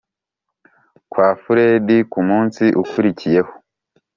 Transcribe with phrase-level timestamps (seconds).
[1.11, 3.51] kwa furedi kumunsi ukurikiyeho.